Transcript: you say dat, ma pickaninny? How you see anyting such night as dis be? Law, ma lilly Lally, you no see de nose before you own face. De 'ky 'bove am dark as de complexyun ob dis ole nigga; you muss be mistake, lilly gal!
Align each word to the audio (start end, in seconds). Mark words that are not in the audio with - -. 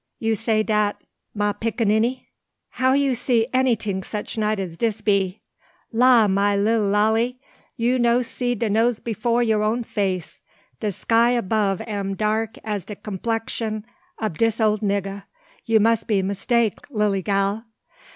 you 0.17 0.33
say 0.33 0.63
dat, 0.63 0.99
ma 1.35 1.53
pickaninny? 1.53 2.25
How 2.69 2.93
you 2.93 3.13
see 3.13 3.45
anyting 3.53 4.01
such 4.03 4.35
night 4.35 4.59
as 4.59 4.75
dis 4.75 4.99
be? 5.01 5.43
Law, 5.91 6.27
ma 6.27 6.55
lilly 6.55 6.79
Lally, 6.87 7.39
you 7.77 7.99
no 7.99 8.23
see 8.23 8.55
de 8.55 8.67
nose 8.67 8.99
before 8.99 9.43
you 9.43 9.63
own 9.63 9.83
face. 9.83 10.41
De 10.79 10.91
'ky 10.91 11.39
'bove 11.41 11.81
am 11.81 12.15
dark 12.15 12.57
as 12.63 12.83
de 12.85 12.95
complexyun 12.95 13.83
ob 14.19 14.39
dis 14.39 14.59
ole 14.59 14.79
nigga; 14.79 15.25
you 15.65 15.79
muss 15.79 16.03
be 16.03 16.23
mistake, 16.23 16.79
lilly 16.89 17.21
gal! 17.21 17.65